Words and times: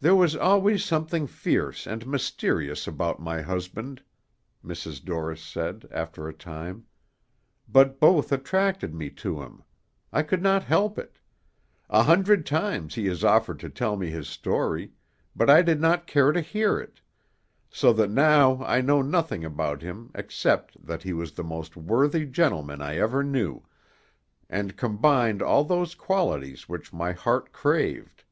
"There 0.00 0.14
was 0.14 0.36
always 0.36 0.84
something 0.84 1.26
fierce 1.26 1.86
and 1.86 2.06
mysterious 2.06 2.86
about 2.86 3.22
my 3.22 3.40
husband," 3.40 4.02
Mrs. 4.62 5.02
Dorris 5.02 5.40
said, 5.40 5.88
after 5.90 6.28
a 6.28 6.34
time; 6.34 6.84
"but 7.66 7.98
both 7.98 8.32
attracted 8.32 8.94
me 8.94 9.08
to 9.08 9.40
him. 9.40 9.62
I 10.12 10.24
could 10.24 10.42
not 10.42 10.64
help 10.64 10.98
it. 10.98 11.20
A 11.88 12.02
hundred 12.02 12.44
times 12.44 12.96
he 12.96 13.06
has 13.06 13.24
offered 13.24 13.58
to 13.60 13.70
tell 13.70 13.96
me 13.96 14.10
his 14.10 14.28
story, 14.28 14.92
but 15.34 15.48
I 15.48 15.62
did 15.62 15.80
not 15.80 16.06
care 16.06 16.32
to 16.32 16.42
hear 16.42 16.78
it; 16.78 17.00
so 17.70 17.94
that 17.94 18.10
now 18.10 18.62
I 18.62 18.82
know 18.82 19.00
nothing 19.00 19.42
about 19.42 19.80
him 19.80 20.10
except 20.14 20.84
that 20.86 21.02
he 21.02 21.14
was 21.14 21.32
the 21.32 21.42
most 21.42 21.78
worthy 21.78 22.26
gentleman 22.26 22.82
I 22.82 22.98
ever 22.98 23.24
knew, 23.24 23.62
and 24.50 24.76
combined 24.76 25.40
all 25.40 25.64
those 25.64 25.94
qualities 25.94 26.68
which 26.68 26.92
my 26.92 27.12
heart 27.12 27.52
craved. 27.52 28.22